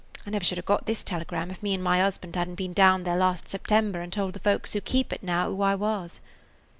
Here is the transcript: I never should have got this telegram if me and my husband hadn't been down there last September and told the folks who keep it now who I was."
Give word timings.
I 0.25 0.31
never 0.31 0.43
should 0.43 0.57
have 0.57 0.65
got 0.65 0.87
this 0.87 1.03
telegram 1.03 1.51
if 1.51 1.61
me 1.61 1.75
and 1.75 1.83
my 1.83 1.99
husband 1.99 2.35
hadn't 2.35 2.55
been 2.55 2.73
down 2.73 3.03
there 3.03 3.15
last 3.17 3.47
September 3.47 4.01
and 4.01 4.11
told 4.11 4.33
the 4.33 4.39
folks 4.39 4.73
who 4.73 4.81
keep 4.81 5.13
it 5.13 5.21
now 5.21 5.49
who 5.51 5.61
I 5.61 5.75
was." 5.75 6.19